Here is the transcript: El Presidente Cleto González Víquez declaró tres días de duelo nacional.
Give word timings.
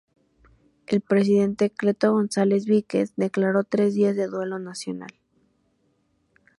El 0.87 1.01
Presidente 1.01 1.69
Cleto 1.69 2.11
González 2.13 2.65
Víquez 2.65 3.13
declaró 3.17 3.65
tres 3.65 3.93
días 3.93 4.15
de 4.15 4.25
duelo 4.25 4.57
nacional. 4.57 5.11